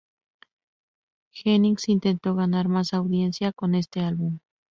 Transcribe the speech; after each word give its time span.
Jennings 1.31 1.87
intento 1.87 2.33
ganar 2.33 2.67
más 2.67 2.95
audiencia 2.95 3.51
con 3.53 3.75
este 3.75 3.99
álbum. 3.99 4.39